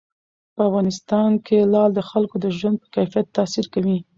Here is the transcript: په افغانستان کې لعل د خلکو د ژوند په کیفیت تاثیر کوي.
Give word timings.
په 0.55 0.61
افغانستان 0.69 1.31
کې 1.45 1.57
لعل 1.73 1.91
د 1.95 1.99
خلکو 2.09 2.35
د 2.43 2.45
ژوند 2.57 2.75
په 2.81 2.87
کیفیت 2.95 3.27
تاثیر 3.37 3.65
کوي. 3.73 3.97